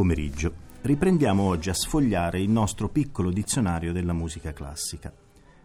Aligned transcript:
Pomeriggio. 0.00 0.54
Riprendiamo 0.80 1.42
oggi 1.42 1.68
a 1.68 1.74
sfogliare 1.74 2.40
il 2.40 2.48
nostro 2.48 2.88
piccolo 2.88 3.28
dizionario 3.28 3.92
della 3.92 4.14
musica 4.14 4.54
classica. 4.54 5.12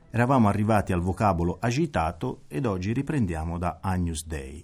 Eravamo 0.09 0.49
arrivati 0.49 0.91
al 0.91 0.99
vocabolo 0.99 1.55
agitato 1.57 2.41
ed 2.49 2.65
oggi 2.65 2.91
riprendiamo 2.91 3.57
da 3.57 3.79
Agnus 3.81 4.25
Dei. 4.27 4.61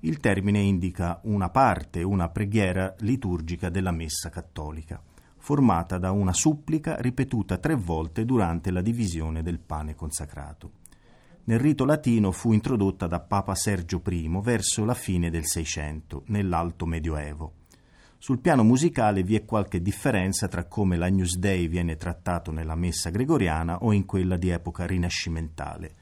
Il 0.00 0.18
termine 0.18 0.60
indica 0.60 1.20
una 1.24 1.50
parte, 1.50 2.02
una 2.02 2.30
preghiera 2.30 2.94
liturgica 3.00 3.68
della 3.68 3.90
messa 3.90 4.30
cattolica, 4.30 4.98
formata 5.36 5.98
da 5.98 6.10
una 6.10 6.32
supplica 6.32 6.96
ripetuta 6.98 7.58
tre 7.58 7.74
volte 7.74 8.24
durante 8.24 8.70
la 8.70 8.80
divisione 8.80 9.42
del 9.42 9.58
pane 9.58 9.94
consacrato. 9.94 10.70
Nel 11.44 11.58
rito 11.58 11.84
latino 11.84 12.32
fu 12.32 12.54
introdotta 12.54 13.06
da 13.06 13.20
Papa 13.20 13.54
Sergio 13.54 14.00
I 14.08 14.40
verso 14.42 14.86
la 14.86 14.94
fine 14.94 15.28
del 15.28 15.44
Seicento, 15.44 16.22
nell'Alto 16.28 16.86
Medioevo. 16.86 17.52
Sul 18.26 18.40
piano 18.40 18.64
musicale 18.64 19.22
vi 19.22 19.36
è 19.36 19.44
qualche 19.44 19.80
differenza 19.80 20.48
tra 20.48 20.64
come 20.64 20.96
l'Agnus 20.96 21.36
Dei 21.38 21.68
viene 21.68 21.96
trattato 21.96 22.50
nella 22.50 22.74
messa 22.74 23.08
gregoriana 23.10 23.84
o 23.84 23.92
in 23.92 24.04
quella 24.04 24.36
di 24.36 24.48
epoca 24.48 24.84
rinascimentale. 24.84 25.94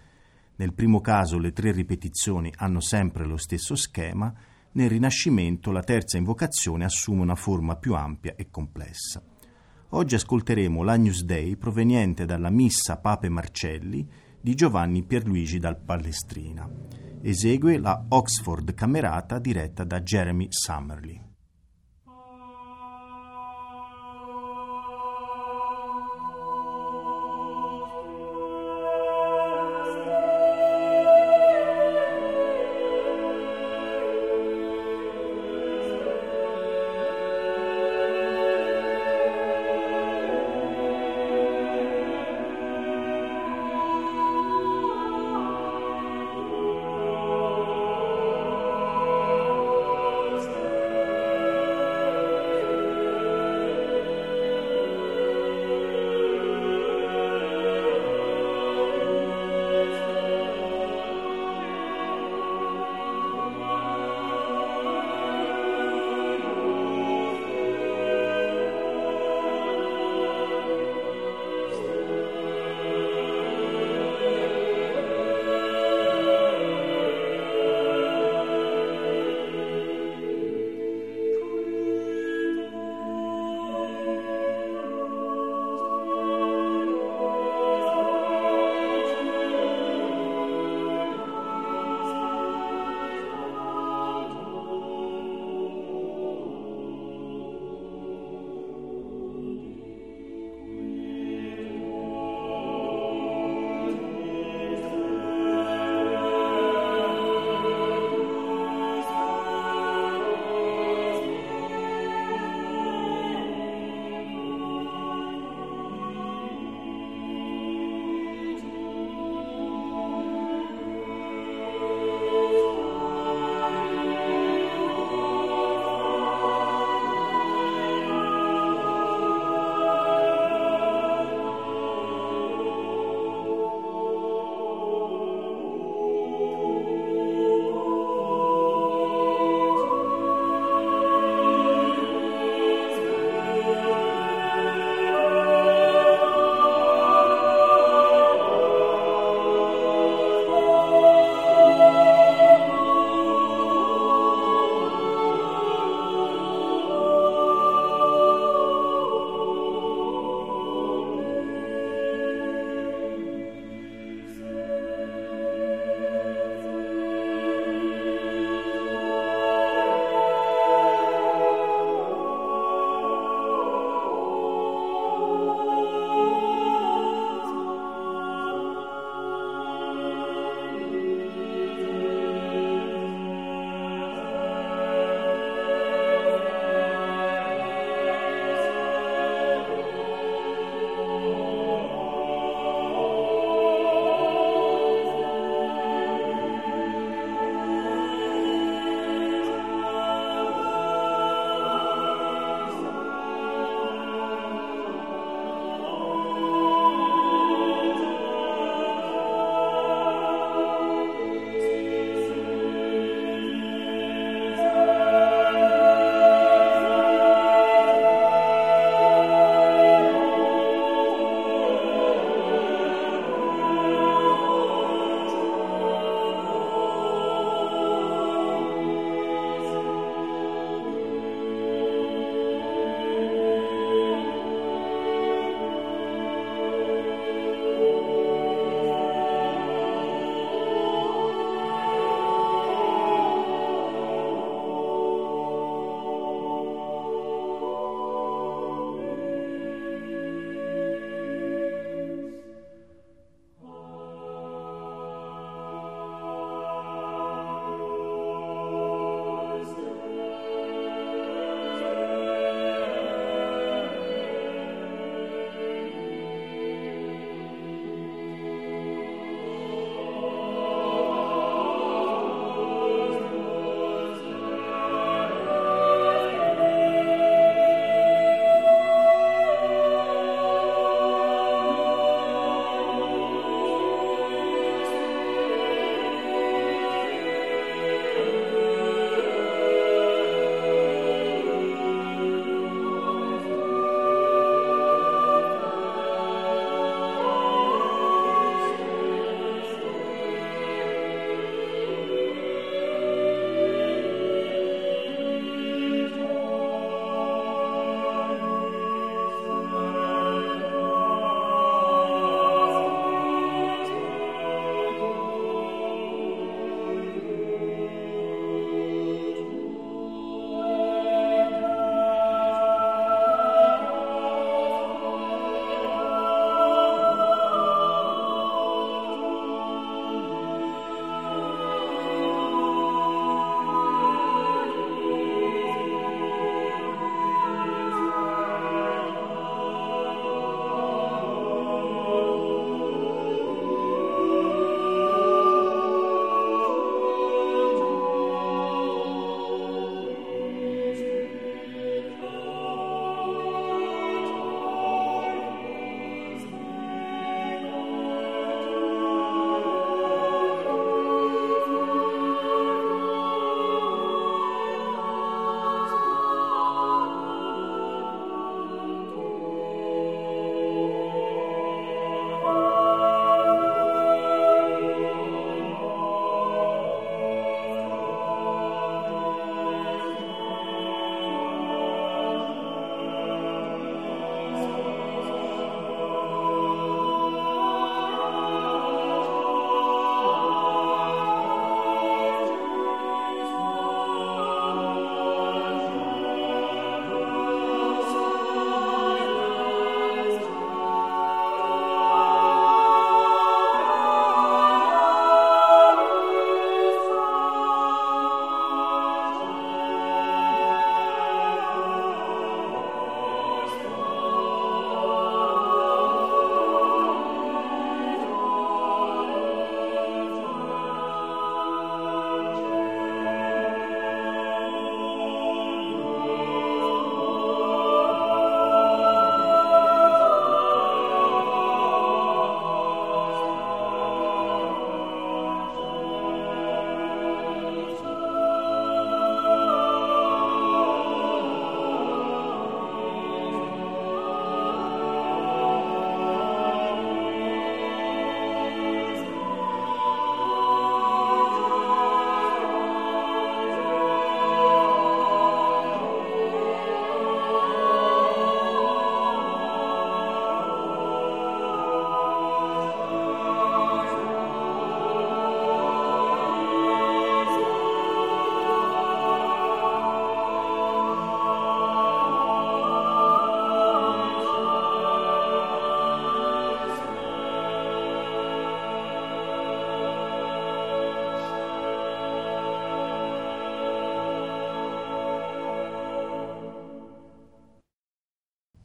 Nel 0.56 0.72
primo 0.72 1.02
caso 1.02 1.36
le 1.36 1.52
tre 1.52 1.70
ripetizioni 1.70 2.50
hanno 2.56 2.80
sempre 2.80 3.26
lo 3.26 3.36
stesso 3.36 3.74
schema, 3.74 4.32
nel 4.72 4.88
Rinascimento 4.88 5.70
la 5.70 5.82
terza 5.82 6.16
invocazione 6.16 6.86
assume 6.86 7.20
una 7.20 7.34
forma 7.34 7.76
più 7.76 7.94
ampia 7.94 8.32
e 8.36 8.48
complessa. 8.48 9.22
Oggi 9.90 10.14
ascolteremo 10.14 10.82
l'Agnus 10.82 11.24
Dei 11.24 11.58
proveniente 11.58 12.24
dalla 12.24 12.48
Missa 12.48 12.96
Pape 12.96 13.28
Marcelli 13.28 14.08
di 14.40 14.54
Giovanni 14.54 15.02
Pierluigi 15.02 15.58
dal 15.58 15.76
Palestrina. 15.76 16.66
Esegue 17.20 17.76
la 17.76 18.02
Oxford 18.08 18.72
Camerata 18.72 19.38
diretta 19.38 19.84
da 19.84 20.00
Jeremy 20.00 20.46
Summerly. 20.48 21.23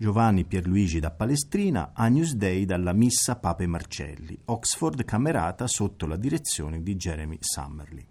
Giovanni 0.09 0.43
Pierluigi 0.43 0.99
da 0.99 1.11
Palestrina, 1.11 1.91
Agnus 1.93 2.33
Dei 2.33 2.65
dalla 2.65 2.93
Missa 2.93 3.35
Pape 3.35 3.67
Marcelli, 3.67 4.35
Oxford 4.45 5.05
Camerata 5.05 5.67
sotto 5.67 6.07
la 6.07 6.15
direzione 6.15 6.81
di 6.81 6.95
Jeremy 6.95 7.37
Summerly. 7.39 8.03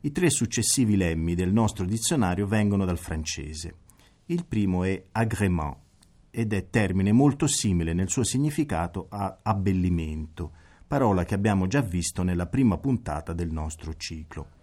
I 0.00 0.12
tre 0.12 0.30
successivi 0.30 0.96
lemmi 0.96 1.34
del 1.34 1.52
nostro 1.52 1.84
dizionario 1.84 2.46
vengono 2.46 2.86
dal 2.86 2.96
francese. 2.96 3.74
Il 4.24 4.46
primo 4.46 4.82
è 4.82 5.04
agrément 5.12 5.76
ed 6.30 6.54
è 6.54 6.70
termine 6.70 7.12
molto 7.12 7.46
simile 7.48 7.92
nel 7.92 8.08
suo 8.08 8.24
significato 8.24 9.08
a 9.10 9.40
abbellimento, 9.42 10.52
parola 10.86 11.26
che 11.26 11.34
abbiamo 11.34 11.66
già 11.66 11.82
visto 11.82 12.22
nella 12.22 12.46
prima 12.46 12.78
puntata 12.78 13.34
del 13.34 13.50
nostro 13.52 13.92
ciclo. 13.92 14.53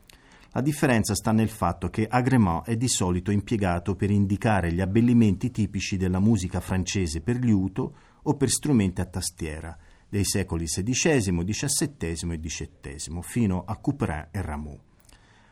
La 0.53 0.62
differenza 0.62 1.15
sta 1.15 1.31
nel 1.31 1.50
fatto 1.50 1.89
che 1.89 2.08
agrément 2.08 2.65
è 2.65 2.75
di 2.75 2.88
solito 2.88 3.31
impiegato 3.31 3.96
per 3.96 4.12
indicare 4.12 4.74
gli 4.74 4.81
abbellimenti 4.81 5.50
tipici 5.51 5.98
della 5.98 6.20
musica 6.20 6.60
francese 6.60 7.22
per 7.22 7.38
liuto 7.38 7.96
o 8.24 8.36
per 8.36 8.50
strumenti 8.50 9.01
a 9.01 9.05
tastiera 9.05 9.77
dei 10.10 10.25
secoli 10.25 10.65
XVI, 10.65 11.43
XVII 11.43 12.34
e 12.34 12.39
XVII, 12.39 13.22
fino 13.22 13.63
a 13.65 13.77
Couperin 13.77 14.27
e 14.31 14.41
Rameau 14.41 14.79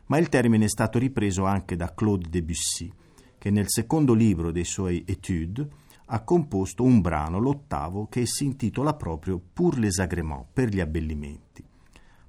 ma 0.10 0.18
il 0.18 0.29
termine 0.29 0.65
è 0.65 0.70
stato 0.70 1.00
ripreso 1.00 1.46
anche 1.46 1.75
da 1.75 1.94
Claude 1.94 2.29
Debussy, 2.29 2.91
che 3.38 3.51
nel 3.51 3.68
secondo 3.68 4.13
libro 4.13 4.51
dei 4.51 4.65
suoi 4.65 5.03
Etudes 5.06 5.68
ha 6.06 6.24
composto 6.24 6.84
un 6.84 7.00
brano, 7.00 7.38
l'ottavo, 7.38 8.08
che 8.08 8.25
si 8.25 8.44
intitola 8.46 8.96
proprio 8.96 9.39
Pour 9.53 9.77
les 9.77 10.00
agréments, 10.00 10.48
per 10.51 10.70
gli 10.70 10.79
abbellimenti. 10.79 11.49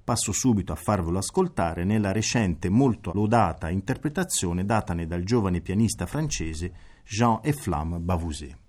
Passo 0.03 0.31
subito 0.31 0.71
a 0.71 0.75
farvelo 0.75 1.19
ascoltare 1.19 1.83
nella 1.83 2.11
recente 2.11 2.69
molto 2.69 3.11
lodata 3.13 3.69
interpretazione 3.69 4.65
datane 4.65 5.05
dal 5.05 5.23
giovane 5.23 5.61
pianista 5.61 6.05
francese 6.05 6.73
Jean 7.05 7.39
Eflamme 7.43 7.99
Bavouzet. 7.99 8.60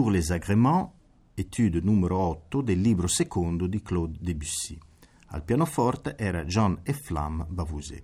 Pour 0.00 0.12
les 0.12 0.32
agréments, 0.32 0.94
etude 1.34 1.82
numero 1.82 2.20
8 2.20 2.62
del 2.62 2.80
libro 2.80 3.06
secondo 3.06 3.66
di 3.66 3.82
Claude 3.82 4.16
Debussy. 4.18 4.78
Al 5.26 5.44
pianoforte 5.44 6.16
era 6.16 6.42
Jean 6.44 6.78
Eflam 6.84 7.44
Bavouzet. 7.46 8.02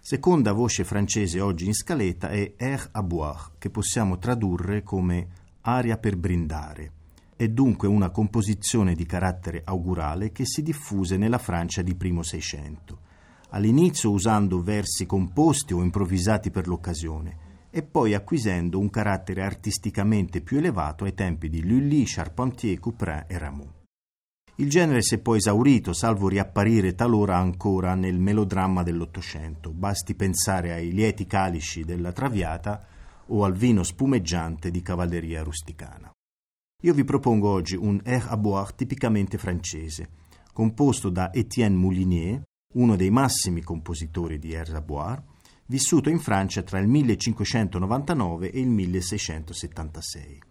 Seconda 0.00 0.50
voce 0.50 0.82
francese 0.82 1.38
oggi 1.38 1.66
in 1.66 1.74
scaletta 1.74 2.30
è 2.30 2.54
Air 2.58 2.88
à 2.90 3.04
boire, 3.04 3.52
che 3.58 3.70
possiamo 3.70 4.18
tradurre 4.18 4.82
come 4.82 5.28
aria 5.60 5.96
per 5.96 6.16
brindare. 6.16 6.92
È 7.36 7.46
dunque 7.46 7.86
una 7.86 8.10
composizione 8.10 8.96
di 8.96 9.06
carattere 9.06 9.62
augurale 9.64 10.32
che 10.32 10.44
si 10.44 10.60
diffuse 10.60 11.16
nella 11.16 11.38
Francia 11.38 11.82
di 11.82 11.94
primo 11.94 12.24
Seicento, 12.24 12.98
all'inizio 13.50 14.10
usando 14.10 14.60
versi 14.60 15.06
composti 15.06 15.72
o 15.72 15.84
improvvisati 15.84 16.50
per 16.50 16.66
l'occasione 16.66 17.49
e 17.70 17.82
poi 17.82 18.14
acquisendo 18.14 18.78
un 18.78 18.90
carattere 18.90 19.42
artisticamente 19.42 20.40
più 20.40 20.58
elevato 20.58 21.04
ai 21.04 21.14
tempi 21.14 21.48
di 21.48 21.64
Lully, 21.66 22.02
Charpentier, 22.04 22.78
Couperin 22.78 23.24
e 23.28 23.38
Rameau. 23.38 23.72
Il 24.56 24.68
genere 24.68 25.00
si 25.00 25.14
è 25.14 25.18
poi 25.18 25.38
esaurito, 25.38 25.94
salvo 25.94 26.28
riapparire 26.28 26.94
talora 26.94 27.38
ancora 27.38 27.94
nel 27.94 28.18
melodramma 28.18 28.82
dell'Ottocento. 28.82 29.72
Basti 29.72 30.14
pensare 30.14 30.72
ai 30.72 30.92
lieti 30.92 31.26
calici 31.26 31.82
della 31.82 32.12
Traviata 32.12 32.86
o 33.28 33.44
al 33.44 33.54
vino 33.54 33.82
spumeggiante 33.82 34.70
di 34.70 34.82
cavalleria 34.82 35.42
rusticana. 35.42 36.12
Io 36.82 36.92
vi 36.92 37.04
propongo 37.04 37.48
oggi 37.48 37.74
un 37.76 38.00
air 38.04 38.26
à 38.28 38.36
boire 38.36 38.74
tipicamente 38.74 39.38
francese, 39.38 40.10
composto 40.52 41.08
da 41.08 41.32
Étienne 41.32 41.76
Moulinier, 41.76 42.42
uno 42.74 42.96
dei 42.96 43.10
massimi 43.10 43.62
compositori 43.62 44.38
di 44.38 44.54
air 44.54 44.74
à 44.74 44.80
boire, 44.80 45.22
vissuto 45.70 46.10
in 46.10 46.18
Francia 46.18 46.62
tra 46.64 46.80
il 46.80 46.88
1599 46.88 48.50
e 48.50 48.58
il 48.58 48.66
1676. 48.66 50.42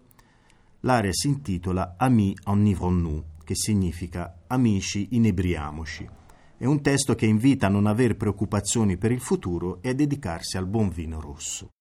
L'area 0.82 1.12
si 1.12 1.28
intitola 1.28 1.96
Amis 1.98 2.40
enivrons-nous, 2.46 3.24
che 3.44 3.54
significa 3.54 4.44
Amici 4.48 5.10
inebriamoci. 5.12 6.10
È 6.56 6.64
un 6.64 6.82
testo 6.82 7.16
che 7.16 7.26
invita 7.26 7.68
a 7.68 7.70
non 7.70 7.86
aver 7.86 8.16
preoccupazioni 8.16 8.96
per 8.96 9.12
il 9.12 9.20
futuro 9.20 9.82
e 9.82 9.90
a 9.90 9.94
dedicarsi 9.94 10.56
al 10.56 10.68
buon 10.68 10.88
vino 10.88 11.20
rosso. 11.20 11.72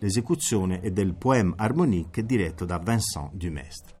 L'esecuzione 0.00 0.80
è 0.80 0.90
del 0.90 1.14
poème 1.14 1.52
harmonique 1.56 2.26
diretto 2.26 2.64
da 2.64 2.78
Vincent 2.78 3.32
Dumestre. 3.32 4.00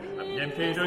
la 0.21 0.27
bien 0.27 0.49
piede 0.49 0.81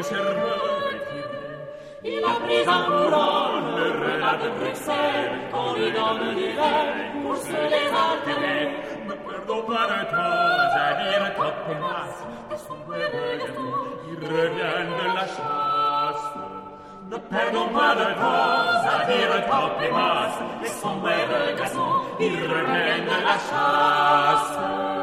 Il 2.03 2.23
a 2.23 2.33
pris 2.43 2.67
en 2.69 2.81
courant 2.85 3.59
le 3.77 3.87
renard 4.03 4.37
de 4.43 4.49
Bruxelles 4.59 5.31
qu'on 5.51 5.73
lui 5.73 5.91
donne 5.91 6.35
l'hiver 6.35 6.85
pour 7.23 7.35
se 7.35 7.59
les 7.73 7.89
alterner. 8.05 8.63
Me 9.07 9.15
perdons 9.27 9.63
par 9.63 9.89
un 9.99 10.05
temps 10.05 10.75
à 10.83 10.93
dire 11.01 11.33
Copenhague 11.35 12.21
de 12.51 12.55
son 12.55 12.79
bébé 12.87 13.27
il 14.11 14.27
revient 14.27 14.83
de 14.99 15.07
la 15.17 15.25
chasse. 15.35 16.25
Ne 17.11 17.17
perdons 17.17 17.69
pas 17.69 17.95
de 17.95 18.07
temps 18.21 18.85
à 18.93 19.05
dire 19.09 19.33
Copenhague 19.49 20.63
et 20.63 20.67
son 20.67 20.95
bébé 20.97 21.57
garçon 21.57 21.91
il 22.19 22.35
revient 22.53 23.01
de 23.09 23.17
la 23.27 23.37
chasse. 23.49 24.94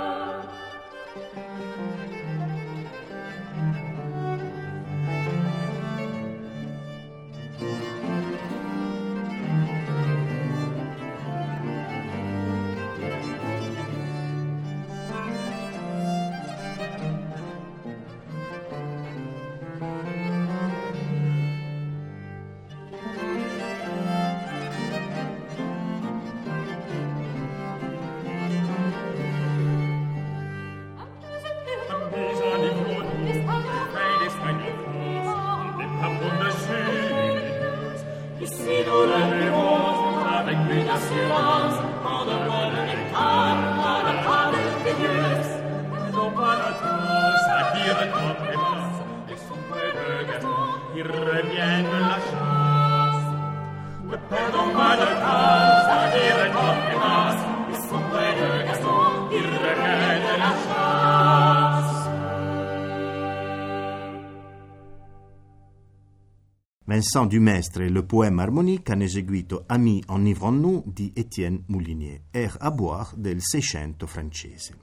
Vincent 67.02 67.26
Dumestre 67.26 67.86
e 67.86 67.88
le 67.88 68.04
poème 68.04 68.38
harmonique 68.38 68.92
hanno 68.92 69.02
eseguito 69.02 69.64
Amis 69.66 70.04
enivrons-nous 70.06 70.84
di 70.86 71.10
Étienne 71.12 71.64
Moulinier, 71.66 72.26
air 72.30 72.56
à 72.60 72.70
boire 72.70 73.12
del 73.16 73.38
Seicento 73.40 74.06
francese. 74.06 74.76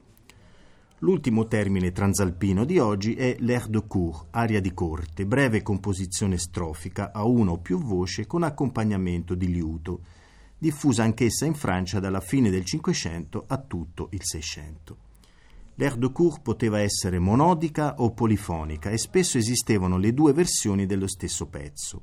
L'ultimo 0.98 1.48
termine 1.48 1.94
transalpino 1.94 2.66
di 2.66 2.78
oggi 2.78 3.14
è 3.14 3.38
l'air 3.40 3.70
de 3.70 3.88
cour, 3.88 4.26
aria 4.32 4.60
di 4.60 4.74
corte, 4.74 5.26
breve 5.26 5.62
composizione 5.62 6.38
strofica 6.38 7.14
a 7.14 7.24
una 7.24 7.52
o 7.52 7.60
più 7.60 7.80
voci 7.80 8.26
con 8.26 8.44
accompagnamento 8.44 9.34
di 9.34 9.48
liuto, 9.48 10.02
diffusa 10.58 11.04
anch'essa 11.04 11.46
in 11.46 11.54
Francia 11.54 12.02
dalla 12.02 12.20
fine 12.20 12.50
del 12.50 12.66
Cinquecento 12.66 13.46
a 13.48 13.58
tutto 13.60 14.10
il 14.12 14.24
Seicento. 14.24 15.09
L'air 15.80 15.96
de 15.96 16.12
cour 16.12 16.42
poteva 16.42 16.82
essere 16.82 17.20
monodica 17.20 17.96
o 18.00 18.12
polifonica 18.12 18.90
e 18.90 18.98
spesso 18.98 19.38
esistevano 19.38 19.98
le 19.98 20.14
due 20.14 20.34
versioni 20.34 20.86
dello 20.86 21.08
stesso 21.08 21.46
pezzo. 21.48 22.02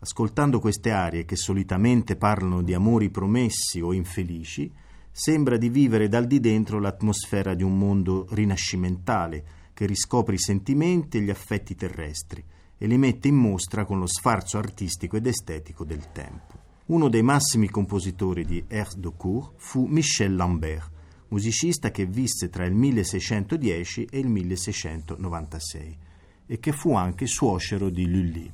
Ascoltando 0.00 0.58
queste 0.58 0.90
arie 0.90 1.24
che 1.24 1.36
solitamente 1.36 2.16
parlano 2.16 2.60
di 2.60 2.74
amori 2.74 3.08
promessi 3.08 3.80
o 3.80 3.92
infelici, 3.92 4.68
sembra 5.12 5.56
di 5.56 5.68
vivere 5.68 6.08
dal 6.08 6.26
di 6.26 6.40
dentro 6.40 6.80
l'atmosfera 6.80 7.54
di 7.54 7.62
un 7.62 7.78
mondo 7.78 8.26
rinascimentale 8.30 9.44
che 9.74 9.86
riscopre 9.86 10.34
i 10.34 10.40
sentimenti 10.40 11.18
e 11.18 11.20
gli 11.20 11.30
affetti 11.30 11.76
terrestri 11.76 12.44
e 12.76 12.86
li 12.88 12.98
mette 12.98 13.28
in 13.28 13.36
mostra 13.36 13.84
con 13.84 14.00
lo 14.00 14.08
sfarzo 14.08 14.58
artistico 14.58 15.16
ed 15.16 15.26
estetico 15.28 15.84
del 15.84 16.10
tempo. 16.10 16.54
Uno 16.86 17.08
dei 17.08 17.22
massimi 17.22 17.68
compositori 17.68 18.44
di 18.44 18.64
Air 18.68 18.94
de 18.96 19.12
Cour 19.16 19.52
fu 19.54 19.86
Michel 19.86 20.34
Lambert, 20.34 20.96
musicista 21.28 21.90
che 21.90 22.06
visse 22.06 22.48
tra 22.48 22.64
il 22.64 22.74
1610 22.74 24.08
e 24.10 24.18
il 24.18 24.28
1696 24.28 25.98
e 26.46 26.58
che 26.58 26.72
fu 26.72 26.94
anche 26.94 27.26
suocero 27.26 27.90
di 27.90 28.06
Lully. 28.08 28.52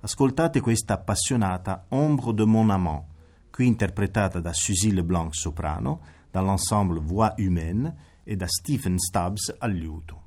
Ascoltate 0.00 0.60
questa 0.60 0.94
appassionata 0.94 1.86
Ombre 1.88 2.34
de 2.34 2.44
mon 2.44 2.70
amant, 2.70 3.04
qui 3.50 3.66
interpretata 3.66 4.40
da 4.40 4.52
Suzy 4.52 4.92
Leblanc 4.92 5.34
soprano, 5.34 6.00
dall'ensemble 6.30 7.00
Voix 7.00 7.34
Humaine 7.38 8.20
e 8.22 8.36
da 8.36 8.46
Stephen 8.46 8.98
Stubbs 8.98 9.54
al 9.58 9.72
liuto. 9.72 10.24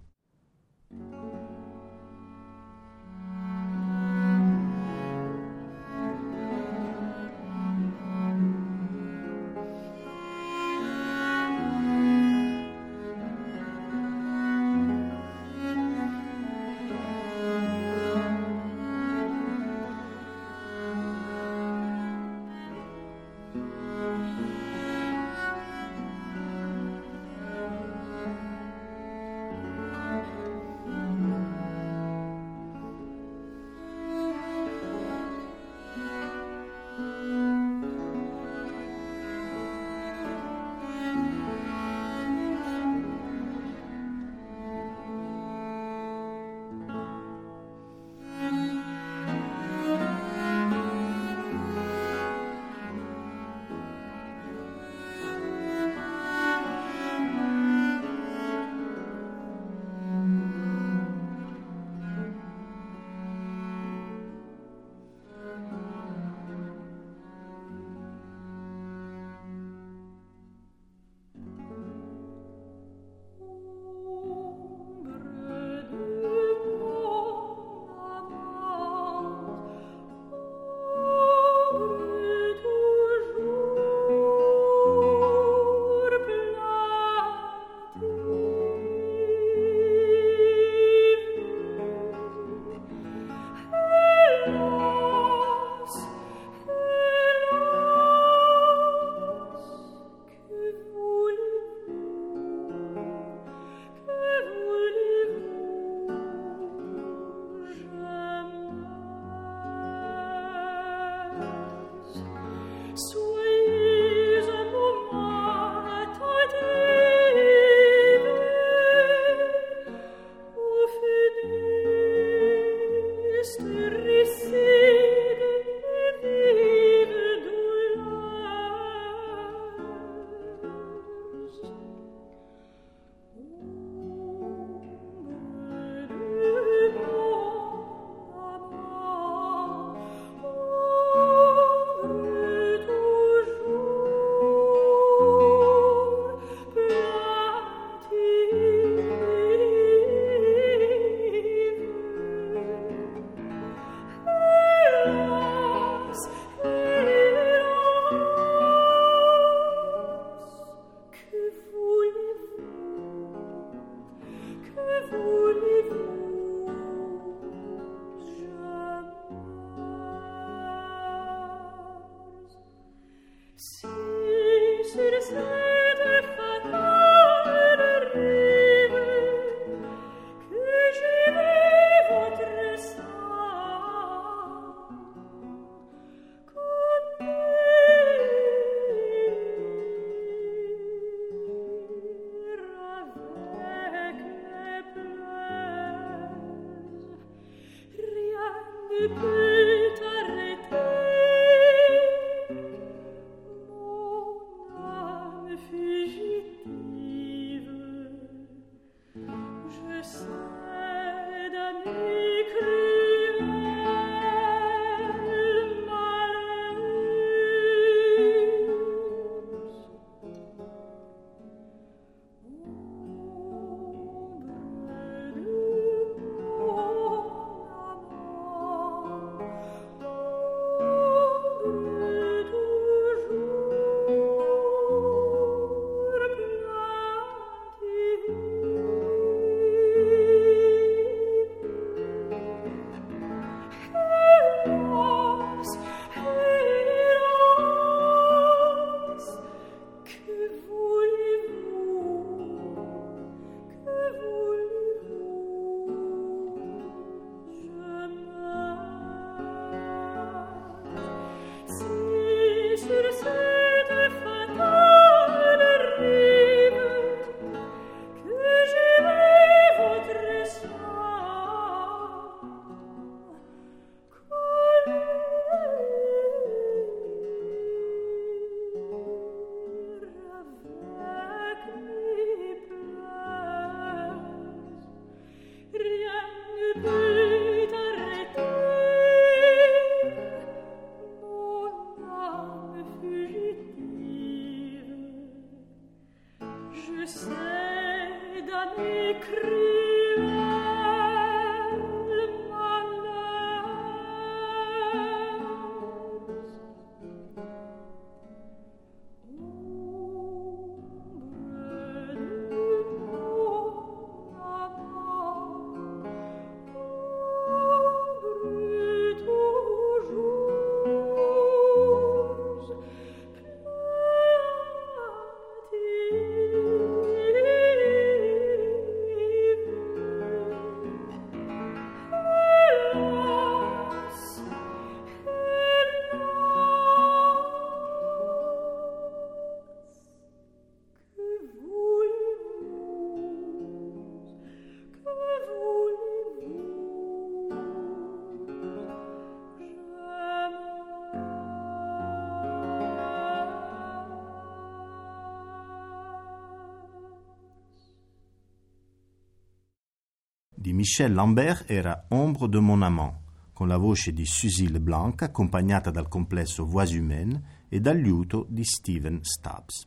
Michel 360.89 361.13
Lambert 361.13 361.69
era 361.69 362.05
Ombre 362.07 362.49
de 362.49 362.59
mon 362.59 362.81
amant, 362.81 363.13
con 363.53 363.67
la 363.67 363.77
voce 363.77 364.11
di 364.11 364.25
Suzy 364.25 364.69
Leblanc 364.69 365.21
accompagnata 365.21 365.91
dal 365.91 366.07
complesso 366.07 366.65
Voix 366.65 366.91
Humaines 366.91 367.39
e 367.69 367.79
dal 367.79 367.95
liuto 367.95 368.47
di 368.49 368.63
Steven 368.63 369.19
Stubbs. 369.21 369.85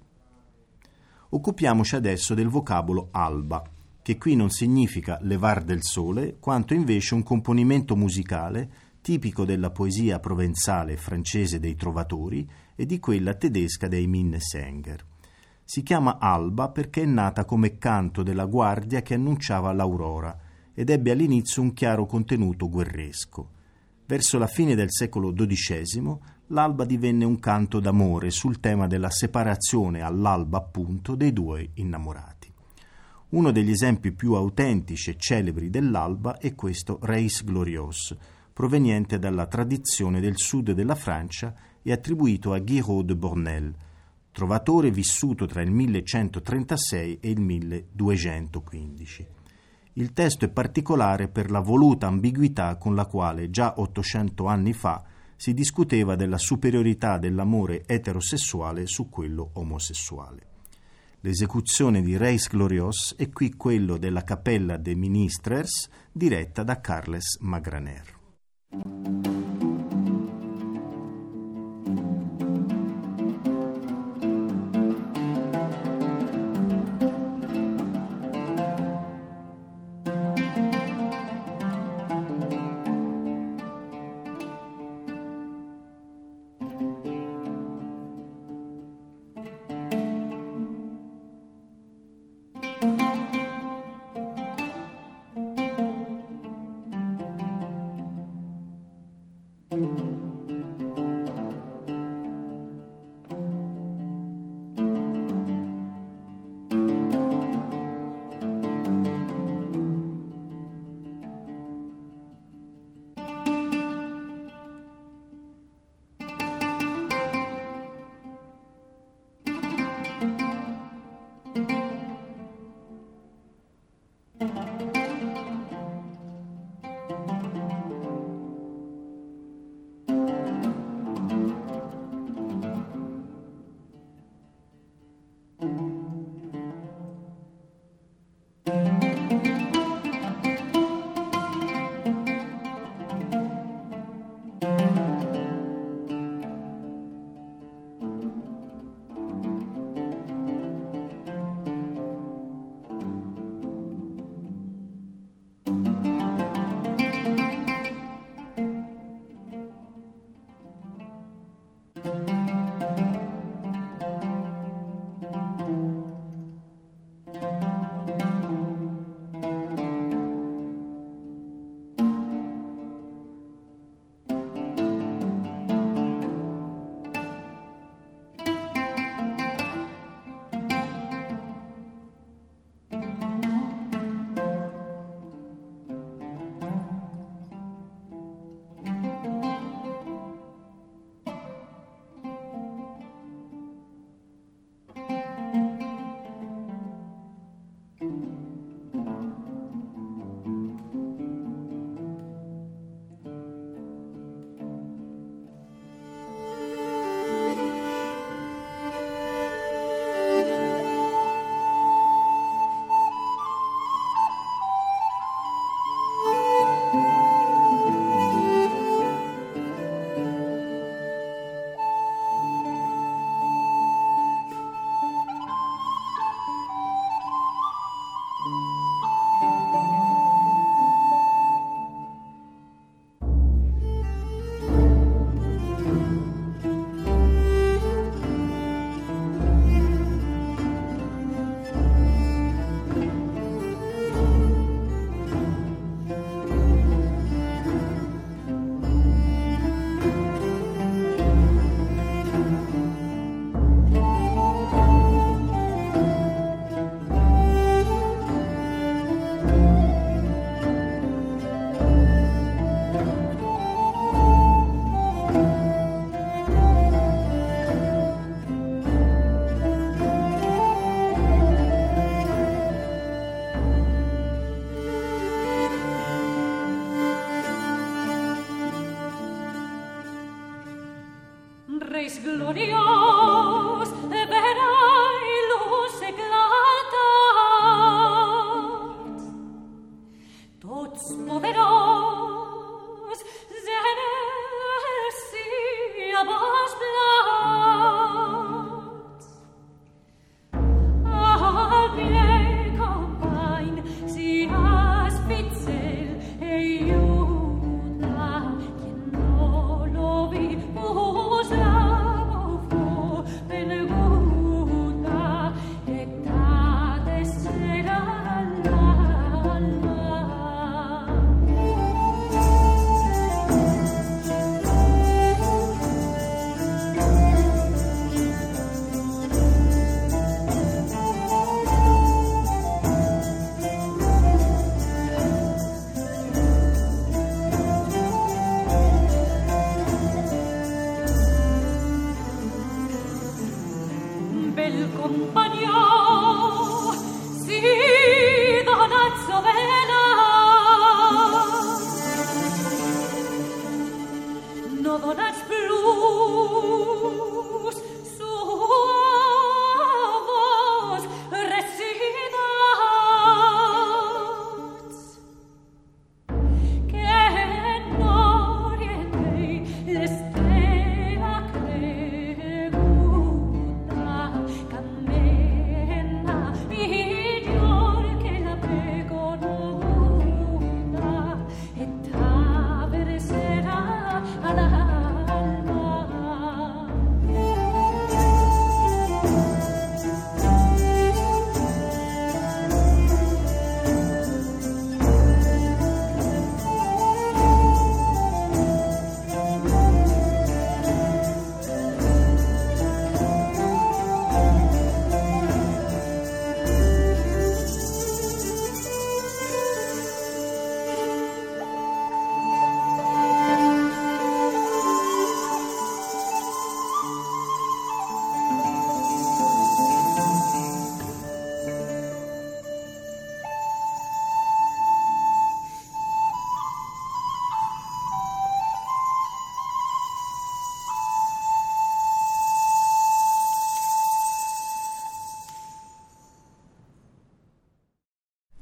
Occupiamoci 1.30 1.96
adesso 1.96 2.34
del 2.34 2.46
vocabolo 2.46 3.08
alba, 3.10 3.64
che 4.00 4.16
qui 4.16 4.36
non 4.36 4.50
significa 4.50 5.18
levar 5.22 5.64
del 5.64 5.82
sole, 5.82 6.36
quanto 6.38 6.72
invece 6.72 7.14
un 7.14 7.24
componimento 7.24 7.96
musicale 7.96 8.70
tipico 9.00 9.44
della 9.44 9.72
poesia 9.72 10.20
provenzale 10.20 10.96
francese 10.96 11.58
dei 11.58 11.74
trovatori 11.74 12.48
e 12.76 12.86
di 12.86 13.00
quella 13.00 13.34
tedesca 13.34 13.88
dei 13.88 14.06
Minnesänger. 14.06 15.04
Si 15.64 15.82
chiama 15.82 16.18
alba 16.20 16.68
perché 16.68 17.02
è 17.02 17.06
nata 17.06 17.44
come 17.44 17.76
canto 17.76 18.22
della 18.22 18.46
guardia 18.46 19.02
che 19.02 19.14
annunciava 19.14 19.72
l'aurora 19.72 20.41
ed 20.74 20.90
ebbe 20.90 21.10
all'inizio 21.10 21.62
un 21.62 21.72
chiaro 21.72 22.06
contenuto 22.06 22.68
guerresco. 22.68 23.50
Verso 24.06 24.38
la 24.38 24.46
fine 24.46 24.74
del 24.74 24.90
secolo 24.90 25.32
XII 25.32 26.18
l'alba 26.48 26.84
divenne 26.84 27.24
un 27.24 27.38
canto 27.38 27.80
d'amore 27.80 28.30
sul 28.30 28.60
tema 28.60 28.86
della 28.86 29.10
separazione 29.10 30.02
all'alba 30.02 30.58
appunto 30.58 31.14
dei 31.14 31.32
due 31.32 31.70
innamorati. 31.74 32.52
Uno 33.30 33.50
degli 33.50 33.70
esempi 33.70 34.12
più 34.12 34.34
autentici 34.34 35.10
e 35.10 35.16
celebri 35.16 35.70
dell'alba 35.70 36.36
è 36.36 36.54
questo 36.54 36.98
Reis 37.00 37.42
Glorios, 37.42 38.14
proveniente 38.52 39.18
dalla 39.18 39.46
tradizione 39.46 40.20
del 40.20 40.36
sud 40.36 40.72
della 40.72 40.94
Francia 40.94 41.54
e 41.82 41.92
attribuito 41.92 42.52
a 42.52 42.58
Guiraud 42.58 43.06
de 43.06 43.16
Bornel, 43.16 43.74
trovatore 44.30 44.90
vissuto 44.90 45.46
tra 45.46 45.62
il 45.62 45.70
1136 45.70 47.18
e 47.20 47.30
il 47.30 47.40
1215. 47.40 49.26
Il 49.94 50.14
testo 50.14 50.46
è 50.46 50.48
particolare 50.48 51.28
per 51.28 51.50
la 51.50 51.60
voluta 51.60 52.06
ambiguità 52.06 52.76
con 52.76 52.94
la 52.94 53.04
quale 53.04 53.50
già 53.50 53.74
800 53.76 54.46
anni 54.46 54.72
fa 54.72 55.04
si 55.36 55.52
discuteva 55.52 56.14
della 56.14 56.38
superiorità 56.38 57.18
dell'amore 57.18 57.84
eterosessuale 57.86 58.86
su 58.86 59.10
quello 59.10 59.50
omosessuale. 59.54 60.46
L'esecuzione 61.20 62.00
di 62.00 62.16
Reis 62.16 62.48
Glorios 62.48 63.14
è 63.16 63.28
qui 63.28 63.54
quello 63.54 63.98
della 63.98 64.24
Cappella 64.24 64.76
des 64.76 64.96
Ministres 64.96 65.88
diretta 66.10 66.62
da 66.62 66.80
Carles 66.80 67.38
Magraner. 67.40 68.20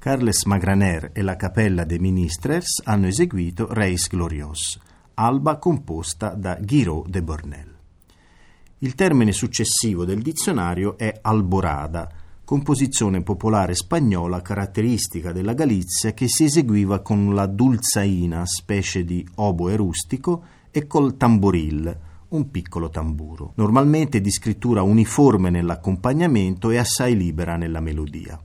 Carles 0.01 0.45
Magraner 0.45 1.11
e 1.13 1.21
la 1.21 1.37
Cappella 1.37 1.85
dei 1.85 1.99
Ministres 1.99 2.81
hanno 2.85 3.07
eseguito 3.07 3.67
Reis 3.71 4.09
Glorios, 4.09 4.81
alba 5.13 5.59
composta 5.59 6.31
da 6.31 6.57
Guiraud 6.59 7.07
de 7.07 7.23
Bornel. 7.23 7.75
Il 8.79 8.95
termine 8.95 9.33
successivo 9.33 10.07
del 10.07 10.23
dizionario 10.23 10.97
è 10.97 11.19
alborada, 11.21 12.11
composizione 12.47 13.23
popolare 13.23 13.75
spagnola 13.75 14.41
caratteristica 14.41 15.33
della 15.33 15.53
Galizia 15.53 16.15
che 16.15 16.29
si 16.29 16.45
eseguiva 16.45 17.01
con 17.01 17.35
la 17.35 17.45
dulzaina, 17.45 18.47
specie 18.47 19.05
di 19.05 19.29
oboe 19.35 19.77
rustico, 19.77 20.45
e 20.71 20.87
col 20.87 21.19
tamboril, 21.19 21.99
un 22.29 22.51
piccolo 22.51 22.89
tamburo, 22.89 23.53
normalmente 23.57 24.23
di 24.23 24.31
scrittura 24.31 24.81
uniforme 24.81 25.51
nell'accompagnamento 25.51 26.71
e 26.71 26.79
assai 26.79 27.15
libera 27.15 27.57
nella 27.57 27.81
melodia. 27.81 28.41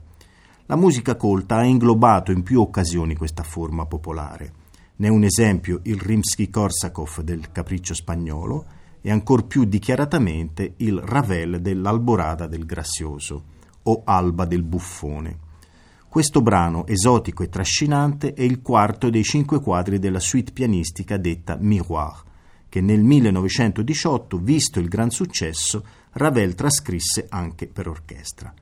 La 0.68 0.74
musica 0.74 1.14
colta 1.14 1.58
ha 1.58 1.62
inglobato 1.62 2.32
in 2.32 2.42
più 2.42 2.60
occasioni 2.60 3.14
questa 3.14 3.44
forma 3.44 3.86
popolare. 3.86 4.52
Ne 4.96 5.06
è 5.06 5.10
un 5.10 5.22
esempio 5.22 5.78
il 5.84 6.00
Rimsky-Korsakov 6.00 7.20
del 7.20 7.52
Capriccio 7.52 7.94
spagnolo 7.94 8.64
e 9.00 9.12
ancor 9.12 9.46
più 9.46 9.62
dichiaratamente 9.62 10.74
il 10.78 10.98
Ravel 10.98 11.60
dell'Alborada 11.60 12.48
del 12.48 12.66
Grazioso 12.66 13.44
o 13.84 14.02
Alba 14.04 14.44
del 14.44 14.64
Buffone. 14.64 15.38
Questo 16.08 16.42
brano, 16.42 16.84
esotico 16.88 17.44
e 17.44 17.48
trascinante, 17.48 18.34
è 18.34 18.42
il 18.42 18.60
quarto 18.60 19.08
dei 19.08 19.22
cinque 19.22 19.60
quadri 19.60 20.00
della 20.00 20.18
suite 20.18 20.50
pianistica 20.50 21.16
detta 21.16 21.56
Miroir, 21.60 22.24
che 22.68 22.80
nel 22.80 23.04
1918, 23.04 24.38
visto 24.38 24.80
il 24.80 24.88
gran 24.88 25.10
successo, 25.10 25.84
Ravel 26.14 26.56
trascrisse 26.56 27.26
anche 27.28 27.68
per 27.68 27.86
orchestra 27.86 28.52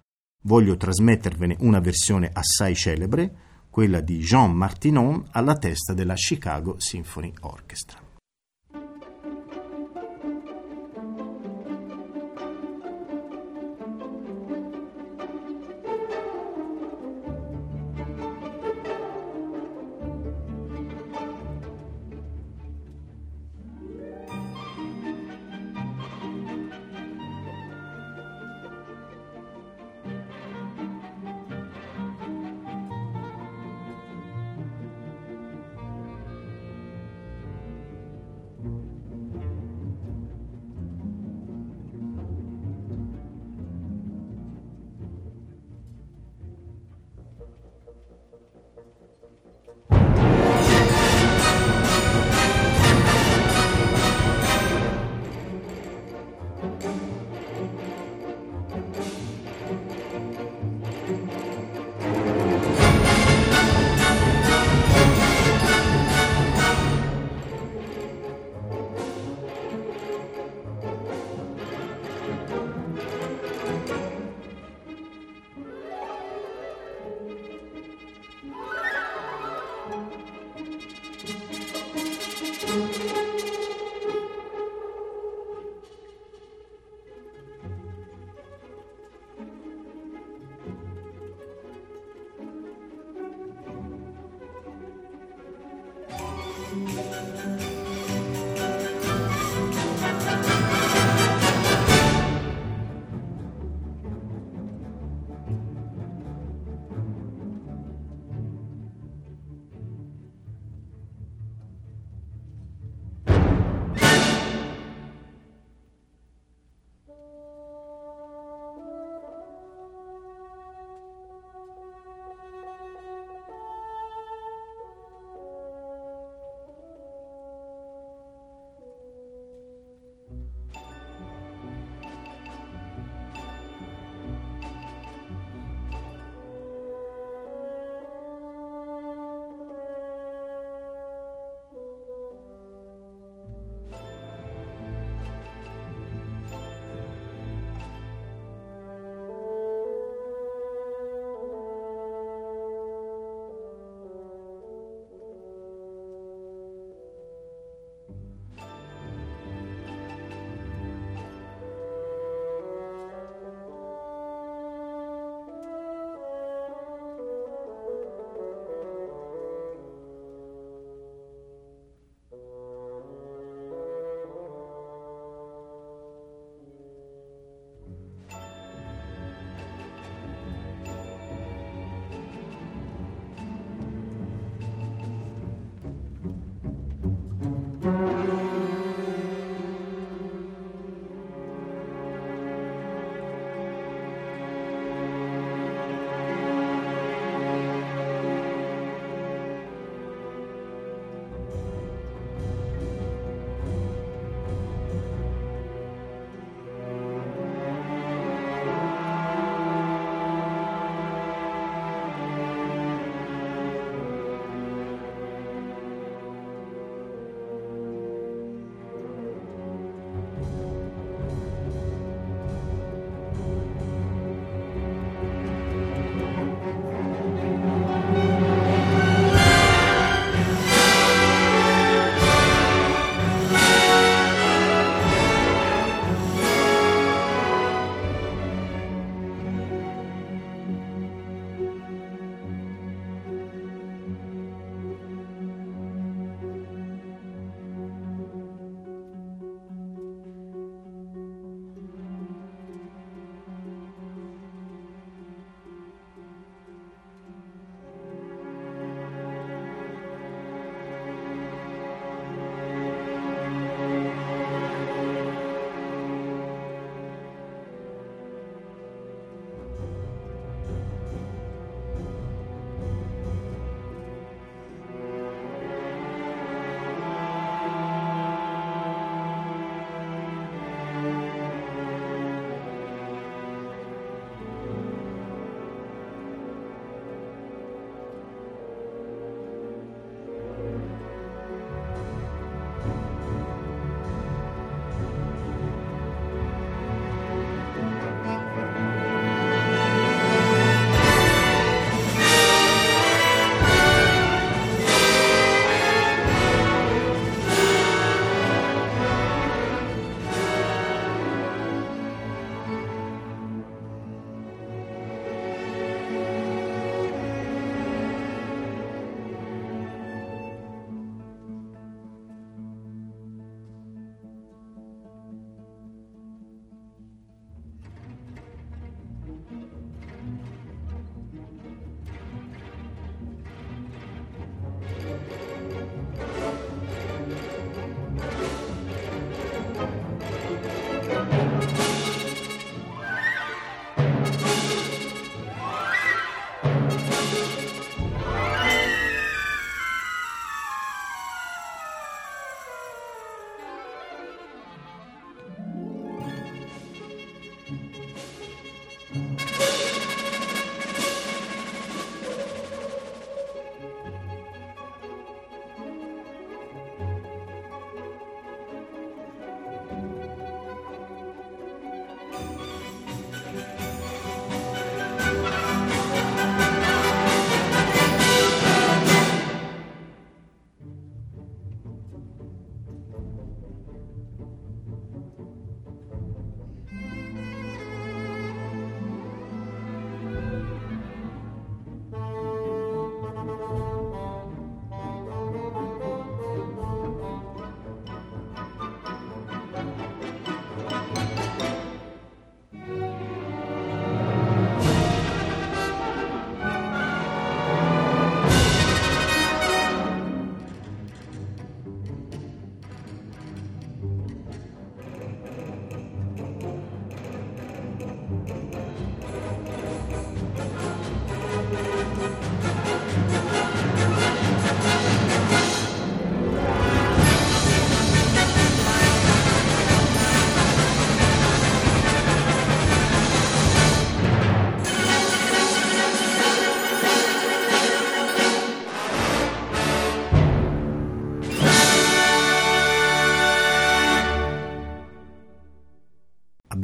voglio 0.46 0.76
trasmettervene 0.76 1.56
una 1.60 1.80
versione 1.80 2.30
assai 2.32 2.74
celebre, 2.74 3.34
quella 3.70 4.00
di 4.00 4.18
Jean 4.18 4.52
Martinon 4.52 5.26
alla 5.30 5.56
testa 5.56 5.94
della 5.94 6.14
Chicago 6.14 6.76
Symphony 6.78 7.32
Orchestra. 7.40 8.03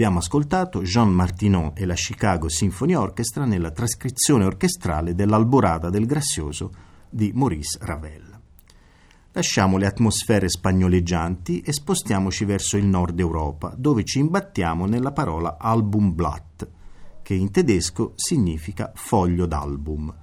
Abbiamo 0.00 0.20
ascoltato 0.20 0.80
Jean 0.80 1.10
Martineau 1.10 1.72
e 1.74 1.84
la 1.84 1.92
Chicago 1.92 2.48
Symphony 2.48 2.94
Orchestra 2.94 3.44
nella 3.44 3.70
trascrizione 3.70 4.46
orchestrale 4.46 5.14
dell'Alborada 5.14 5.90
del 5.90 6.06
Grazioso 6.06 6.72
di 7.10 7.32
Maurice 7.34 7.76
Ravel. 7.82 8.40
Lasciamo 9.32 9.76
le 9.76 9.84
atmosfere 9.84 10.48
spagnoleggianti 10.48 11.60
e 11.60 11.74
spostiamoci 11.74 12.46
verso 12.46 12.78
il 12.78 12.86
nord 12.86 13.20
Europa, 13.20 13.74
dove 13.76 14.02
ci 14.04 14.20
imbattiamo 14.20 14.86
nella 14.86 15.12
parola 15.12 15.58
Albumblatt, 15.58 16.66
che 17.20 17.34
in 17.34 17.50
tedesco 17.50 18.14
significa 18.14 18.92
foglio 18.94 19.44
d'album. 19.44 20.16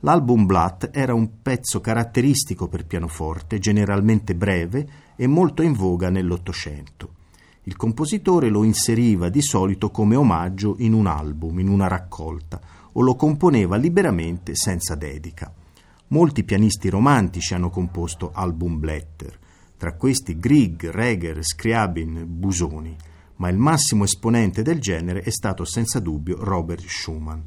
L'albumblatt 0.00 0.90
era 0.92 1.14
un 1.14 1.40
pezzo 1.40 1.80
caratteristico 1.80 2.68
per 2.68 2.84
pianoforte, 2.84 3.58
generalmente 3.58 4.34
breve 4.34 4.86
e 5.16 5.26
molto 5.26 5.62
in 5.62 5.72
voga 5.72 6.10
nell'Ottocento. 6.10 7.20
Il 7.64 7.76
compositore 7.76 8.48
lo 8.48 8.64
inseriva 8.64 9.28
di 9.28 9.40
solito 9.40 9.90
come 9.90 10.16
omaggio 10.16 10.74
in 10.78 10.94
un 10.94 11.06
album, 11.06 11.60
in 11.60 11.68
una 11.68 11.86
raccolta, 11.86 12.60
o 12.94 13.00
lo 13.02 13.14
componeva 13.14 13.76
liberamente 13.76 14.56
senza 14.56 14.96
dedica. 14.96 15.52
Molti 16.08 16.42
pianisti 16.42 16.90
romantici 16.90 17.54
hanno 17.54 17.70
composto 17.70 18.32
album 18.34 18.80
blätter, 18.80 19.38
tra 19.76 19.94
questi 19.94 20.38
Grieg, 20.38 20.90
Reger, 20.90 21.44
Scriabin, 21.44 22.24
Busoni, 22.26 22.96
ma 23.36 23.48
il 23.48 23.58
massimo 23.58 24.04
esponente 24.04 24.62
del 24.62 24.80
genere 24.80 25.20
è 25.22 25.30
stato 25.30 25.64
senza 25.64 26.00
dubbio 26.00 26.42
Robert 26.42 26.84
Schumann. 26.84 27.40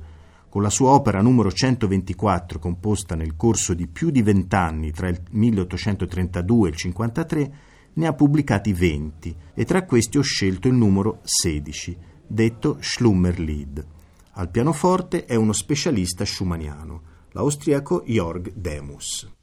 Con 0.48 0.62
la 0.62 0.70
sua 0.70 0.92
opera 0.92 1.22
numero 1.22 1.52
124, 1.52 2.58
composta 2.58 3.16
nel 3.16 3.36
corso 3.36 3.74
di 3.74 3.88
più 3.88 4.10
di 4.12 4.22
vent'anni 4.22 4.92
tra 4.92 5.10
il 5.10 5.22
1832 5.30 6.70
e 6.70 6.72
il 6.72 6.78
1853, 6.82 7.54
ne 7.96 8.08
ha 8.08 8.14
pubblicati 8.14 8.74
20 8.74 9.36
e 9.54 9.66
tra 9.66 9.86
questi 9.86 10.18
ho 10.18 10.22
scelto 10.22 10.68
il 10.68 10.74
numero 10.74 11.20
16, 11.24 11.98
detto 12.26 12.78
Schlummerlied. 12.80 13.86
Al 14.34 14.50
pianoforte 14.50 15.26
è 15.26 15.36
uno 15.36 15.54
specialista 15.54 16.26
schumanniano, 16.26 17.02
l'austriaco 17.32 18.04
Jörg 18.06 18.52
Demus. 18.54 19.35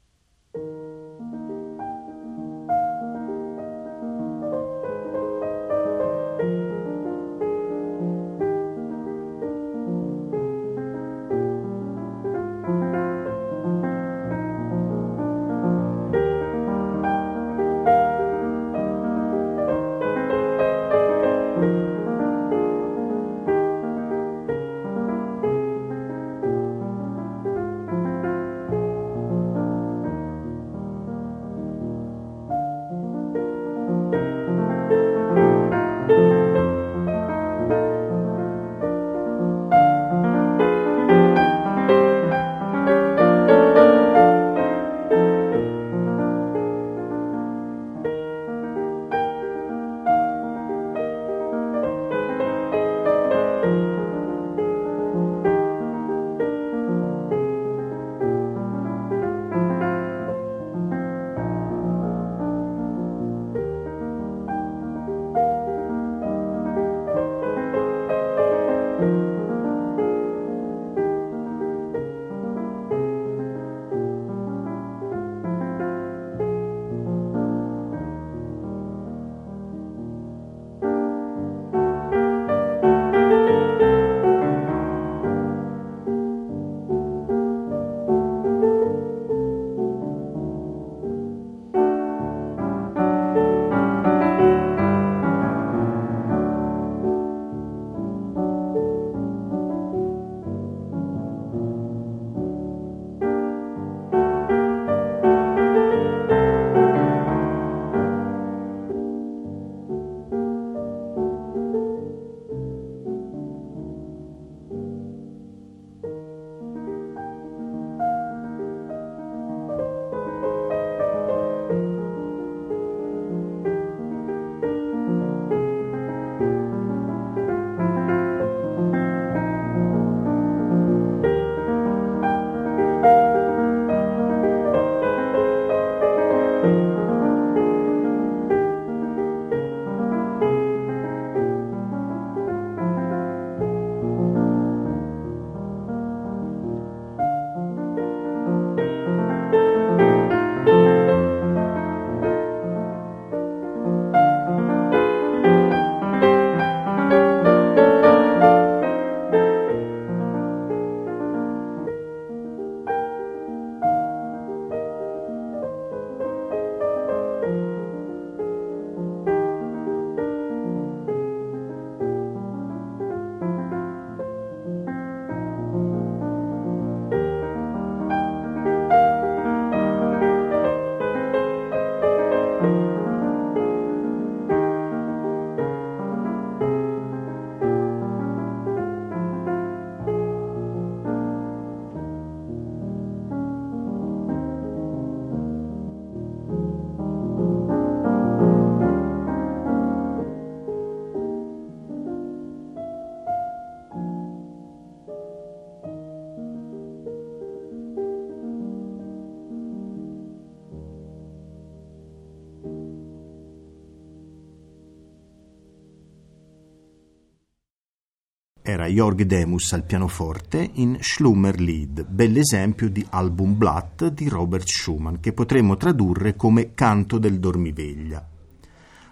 Era 218.73 218.87
Jorg 218.87 219.21
Demus 219.21 219.71
al 219.73 219.83
pianoforte 219.83 220.67
in 220.73 220.97
Schlummer 220.99 221.59
Lied, 221.59 222.05
bell'esempio 222.07 222.89
di 222.89 223.05
album 223.11 223.55
Blatt 223.55 224.07
di 224.07 224.27
Robert 224.27 224.67
Schumann, 224.67 225.15
che 225.19 225.31
potremmo 225.31 225.77
tradurre 225.77 226.35
come 226.35 226.73
canto 226.73 227.19
del 227.19 227.39
dormiveglia. 227.39 228.27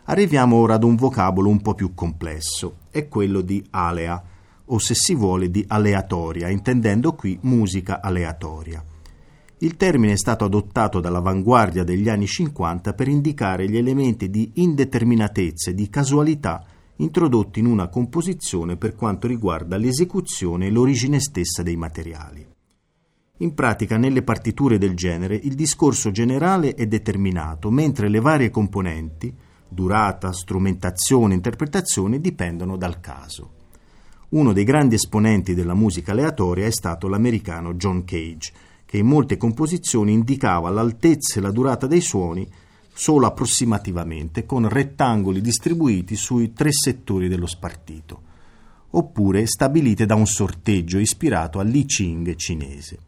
Arriviamo 0.05 0.55
ora 0.55 0.73
ad 0.73 0.83
un 0.83 0.95
vocabolo 0.95 1.47
un 1.47 1.61
po' 1.61 1.75
più 1.75 1.93
complesso, 1.93 2.77
è 2.89 3.07
quello 3.07 3.41
di 3.41 3.63
alea, 3.69 4.21
o 4.65 4.79
se 4.79 4.95
si 4.95 5.13
vuole 5.13 5.51
di 5.51 5.63
aleatoria, 5.67 6.49
intendendo 6.49 7.13
qui 7.13 7.37
musica 7.41 8.01
aleatoria. 8.01 8.83
Il 9.59 9.77
termine 9.77 10.13
è 10.13 10.17
stato 10.17 10.43
adottato 10.43 10.99
dall'avanguardia 10.99 11.83
degli 11.83 12.09
anni 12.09 12.25
50 12.25 12.93
per 12.93 13.07
indicare 13.07 13.69
gli 13.69 13.77
elementi 13.77 14.31
di 14.31 14.53
indeterminatezza 14.55 15.69
e 15.69 15.75
di 15.75 15.87
casualità 15.87 16.65
introdotti 17.01 17.59
in 17.59 17.65
una 17.65 17.87
composizione 17.89 18.77
per 18.77 18.95
quanto 18.95 19.27
riguarda 19.27 19.75
l'esecuzione 19.77 20.67
e 20.67 20.69
l'origine 20.69 21.19
stessa 21.19 21.63
dei 21.63 21.75
materiali. 21.75 22.47
In 23.37 23.55
pratica, 23.55 23.97
nelle 23.97 24.21
partiture 24.21 24.77
del 24.77 24.95
genere, 24.95 25.35
il 25.35 25.55
discorso 25.55 26.11
generale 26.11 26.75
è 26.75 26.85
determinato, 26.85 27.71
mentre 27.71 28.07
le 28.07 28.19
varie 28.19 28.51
componenti, 28.51 29.33
durata, 29.67 30.31
strumentazione, 30.31 31.33
interpretazione, 31.33 32.19
dipendono 32.19 32.77
dal 32.77 32.99
caso. 32.99 33.59
Uno 34.29 34.53
dei 34.53 34.63
grandi 34.63 34.95
esponenti 34.95 35.55
della 35.55 35.73
musica 35.73 36.11
aleatoria 36.11 36.67
è 36.67 36.71
stato 36.71 37.07
l'americano 37.07 37.73
John 37.73 38.03
Cage, 38.03 38.53
che 38.85 38.97
in 38.97 39.07
molte 39.07 39.37
composizioni 39.37 40.13
indicava 40.13 40.69
l'altezza 40.69 41.39
e 41.39 41.41
la 41.41 41.51
durata 41.51 41.87
dei 41.87 42.01
suoni 42.01 42.47
solo 42.93 43.25
approssimativamente, 43.25 44.45
con 44.45 44.67
rettangoli 44.67 45.41
distribuiti 45.41 46.15
sui 46.15 46.53
tre 46.53 46.71
settori 46.71 47.27
dello 47.27 47.47
spartito, 47.47 48.21
oppure 48.91 49.45
stabilite 49.47 50.05
da 50.05 50.15
un 50.15 50.27
sorteggio 50.27 50.99
ispirato 50.99 51.59
all'I 51.59 51.85
Ching 51.85 52.35
cinese. 52.35 52.99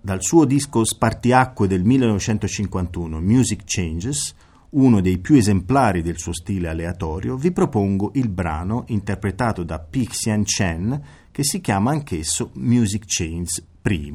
Dal 0.00 0.22
suo 0.22 0.44
disco 0.44 0.84
Spartiacque 0.84 1.66
del 1.66 1.84
1951, 1.84 3.20
Music 3.20 3.62
Changes, 3.64 4.34
uno 4.70 5.00
dei 5.00 5.18
più 5.18 5.36
esemplari 5.36 6.02
del 6.02 6.18
suo 6.18 6.32
stile 6.32 6.68
aleatorio, 6.68 7.36
vi 7.36 7.52
propongo 7.52 8.12
il 8.14 8.28
brano 8.28 8.84
interpretato 8.88 9.62
da 9.62 9.78
Pixian 9.78 10.44
Chen 10.44 11.02
che 11.30 11.42
si 11.42 11.60
chiama 11.60 11.90
anch'esso 11.90 12.50
Music 12.54 13.04
Chains 13.06 13.62
I. 13.82 14.12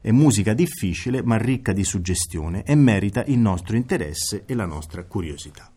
È 0.00 0.10
musica 0.10 0.54
difficile 0.54 1.22
ma 1.22 1.36
ricca 1.36 1.72
di 1.72 1.84
suggestione 1.84 2.62
e 2.62 2.74
merita 2.74 3.24
il 3.24 3.38
nostro 3.38 3.76
interesse 3.76 4.44
e 4.46 4.54
la 4.54 4.66
nostra 4.66 5.04
curiosità. 5.04 5.72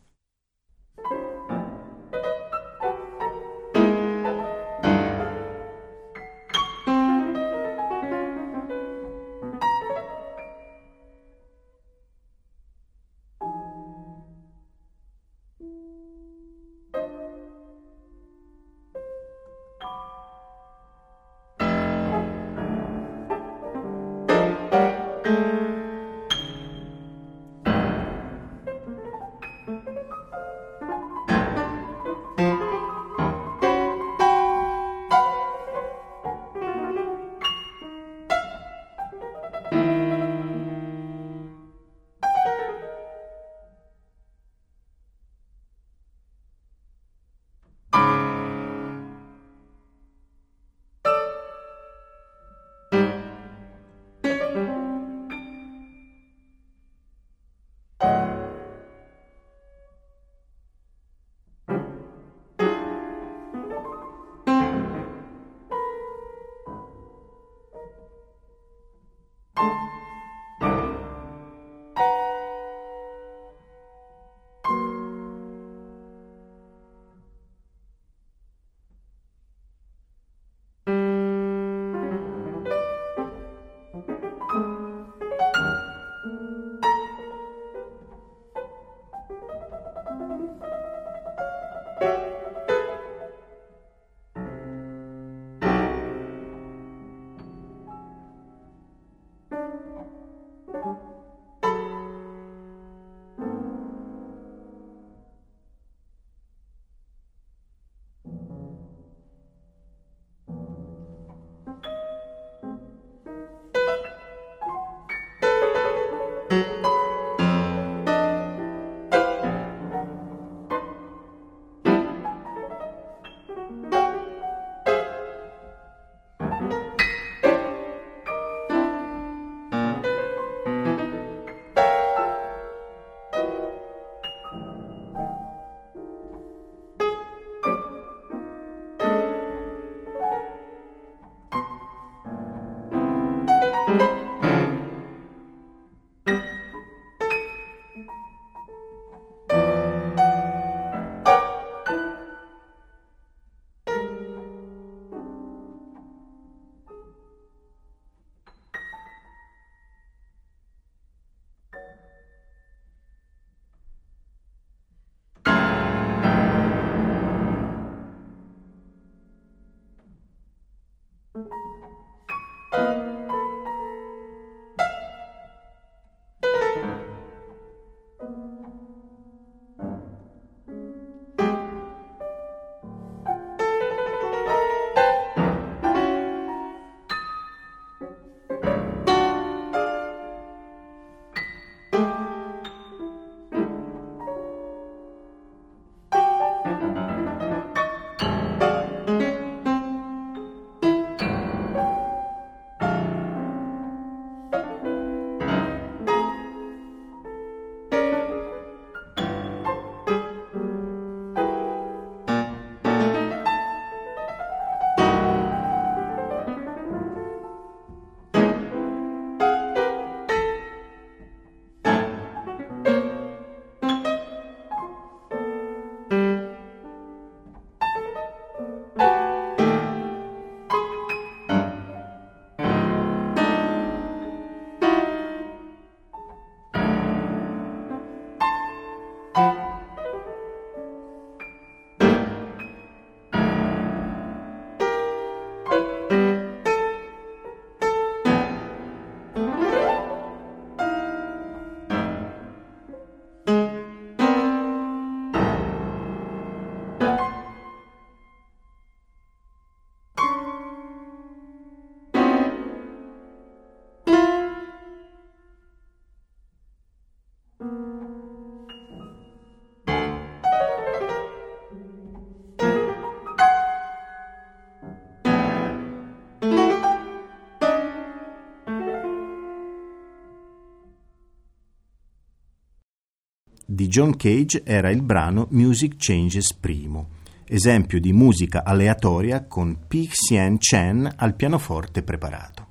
John 283.91 284.15
Cage 284.15 284.63
era 284.63 284.89
il 284.89 285.01
brano 285.01 285.47
Music 285.51 285.95
Changes 285.97 286.53
Primo, 286.53 287.09
esempio 287.45 287.99
di 287.99 288.13
musica 288.13 288.63
aleatoria 288.63 289.43
con 289.47 289.79
Pi 289.85 290.07
Xian 290.07 290.57
Chen 290.59 291.11
al 291.13 291.35
pianoforte 291.35 292.01
preparato. 292.01 292.67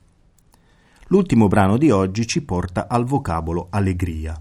L'ultimo 1.08 1.46
brano 1.46 1.76
di 1.76 1.90
oggi 1.90 2.26
ci 2.26 2.40
porta 2.40 2.88
al 2.88 3.04
vocabolo 3.04 3.66
allegria, 3.68 4.34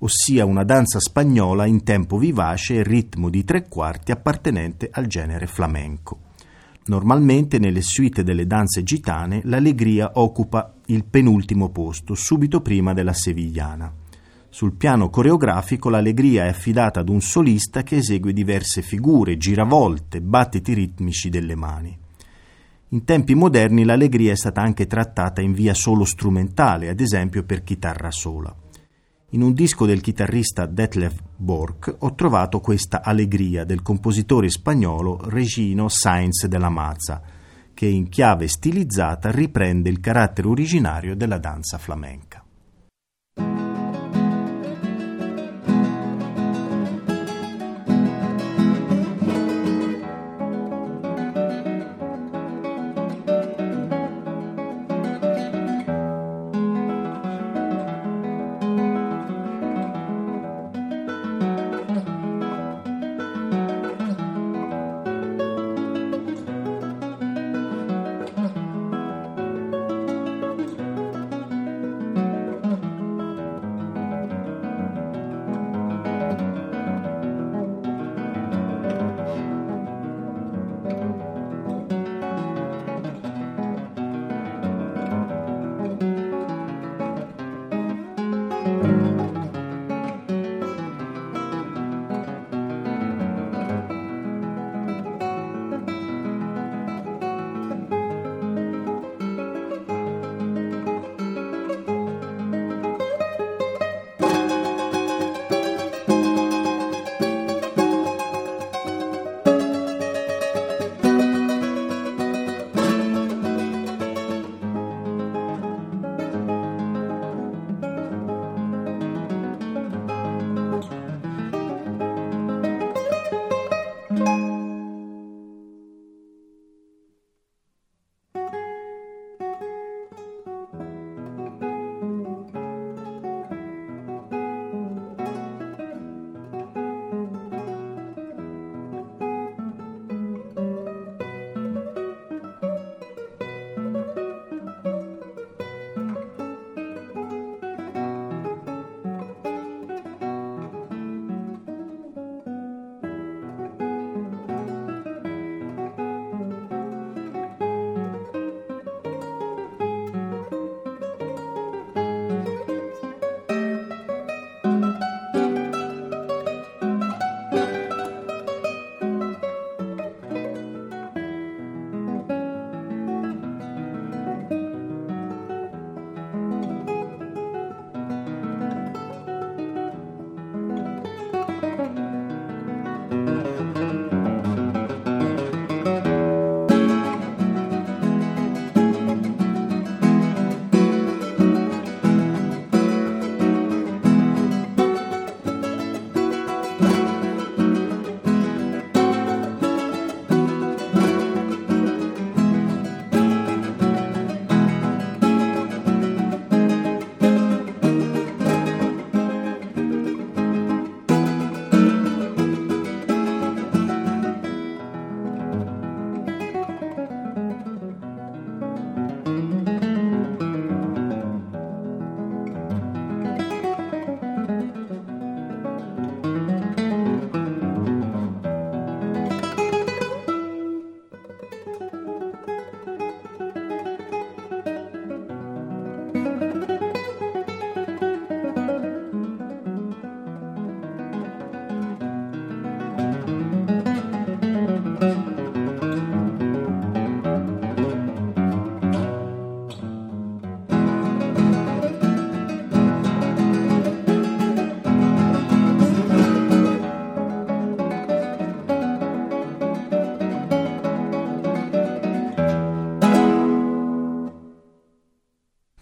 ossia 0.00 0.44
una 0.44 0.64
danza 0.64 1.00
spagnola 1.00 1.64
in 1.64 1.82
tempo 1.82 2.18
vivace 2.18 2.74
e 2.74 2.82
ritmo 2.82 3.30
di 3.30 3.42
tre 3.42 3.66
quarti 3.66 4.12
appartenente 4.12 4.90
al 4.92 5.06
genere 5.06 5.46
flamenco. 5.46 6.18
Normalmente 6.88 7.58
nelle 7.58 7.80
suite 7.80 8.22
delle 8.22 8.46
danze 8.46 8.82
gitane 8.82 9.40
l'allegria 9.44 10.10
occupa 10.16 10.74
il 10.88 11.06
penultimo 11.06 11.70
posto, 11.70 12.14
subito 12.14 12.60
prima 12.60 12.92
della 12.92 13.14
sevigliana. 13.14 13.97
Sul 14.50 14.74
piano 14.74 15.10
coreografico 15.10 15.90
l'allegria 15.90 16.44
è 16.44 16.48
affidata 16.48 17.00
ad 17.00 17.10
un 17.10 17.20
solista 17.20 17.82
che 17.82 17.96
esegue 17.96 18.32
diverse 18.32 18.80
figure, 18.80 19.36
giravolte, 19.36 20.22
battiti 20.22 20.72
ritmici 20.72 21.28
delle 21.28 21.54
mani. 21.54 21.96
In 22.88 23.04
tempi 23.04 23.34
moderni 23.34 23.84
l'allegria 23.84 24.32
è 24.32 24.36
stata 24.36 24.62
anche 24.62 24.86
trattata 24.86 25.42
in 25.42 25.52
via 25.52 25.74
solo 25.74 26.06
strumentale, 26.06 26.88
ad 26.88 27.00
esempio 27.00 27.44
per 27.44 27.62
chitarra 27.62 28.10
sola. 28.10 28.54
In 29.32 29.42
un 29.42 29.52
disco 29.52 29.84
del 29.84 30.00
chitarrista 30.00 30.64
Detlef 30.64 31.20
Bork 31.36 31.96
ho 31.98 32.14
trovato 32.14 32.60
questa 32.60 33.02
allegria 33.02 33.64
del 33.64 33.82
compositore 33.82 34.48
spagnolo 34.48 35.20
Regino 35.28 35.88
Sainz 35.88 36.46
della 36.46 36.70
Mazza, 36.70 37.20
che 37.74 37.84
in 37.84 38.08
chiave 38.08 38.48
stilizzata 38.48 39.30
riprende 39.30 39.90
il 39.90 40.00
carattere 40.00 40.48
originario 40.48 41.14
della 41.14 41.38
danza 41.38 41.76
flamenca. 41.76 42.42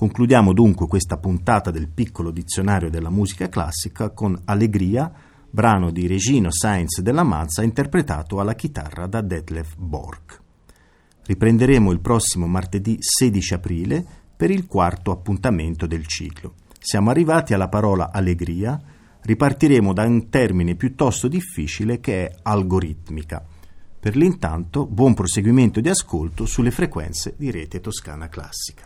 Concludiamo 0.07 0.53
dunque 0.53 0.87
questa 0.87 1.17
puntata 1.17 1.73
del 1.73 1.89
piccolo 1.89 2.31
dizionario 2.31 2.89
della 2.89 3.11
musica 3.11 3.49
classica 3.49 4.11
con 4.11 4.41
Allegria, 4.45 5.13
brano 5.51 5.91
di 5.91 6.07
Regino 6.07 6.53
Sainz 6.53 7.01
della 7.01 7.25
Mazza 7.25 7.65
interpretato 7.65 8.39
alla 8.39 8.55
chitarra 8.55 9.09
da 9.09 9.21
Detlef 9.21 9.75
Bork. 9.77 10.41
Riprenderemo 11.25 11.91
il 11.91 11.99
prossimo 11.99 12.47
martedì 12.47 12.99
16 13.01 13.55
aprile 13.55 14.07
per 14.37 14.53
il 14.53 14.69
quarto 14.69 15.11
appuntamento 15.11 15.89
del 15.89 16.07
ciclo. 16.07 16.55
Siamo 16.79 17.11
arrivati 17.11 17.53
alla 17.53 17.69
parola 17.69 18.13
allegria, 18.13 18.81
ripartiremo 19.23 19.93
da 19.93 20.05
un 20.05 20.29
termine 20.29 20.77
piuttosto 20.77 21.27
difficile 21.27 21.99
che 21.99 22.29
è 22.29 22.35
algoritmica. 22.43 23.45
Per 23.99 24.15
l'intanto, 24.15 24.87
buon 24.87 25.15
proseguimento 25.15 25.81
di 25.81 25.89
ascolto 25.89 26.47
sulle 26.47 26.71
frequenze 26.71 27.35
di 27.37 27.51
rete 27.51 27.81
toscana 27.81 28.29
classica. 28.29 28.86